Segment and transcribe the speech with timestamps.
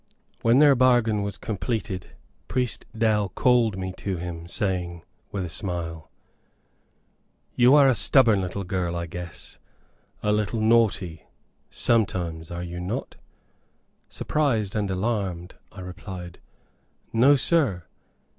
[0.41, 2.09] When their bargain was completed,
[2.47, 6.09] Priest Dow called me to him, saying, with a smile,
[7.53, 9.59] "You are a stubborn little girl, I guess,
[10.23, 11.27] a little naughty,
[11.69, 13.17] sometimes, are you not?"
[14.09, 16.39] Surprised and alarmed, I replied,
[17.13, 17.83] "No, sir."